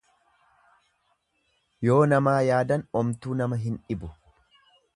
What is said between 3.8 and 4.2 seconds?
dhibu.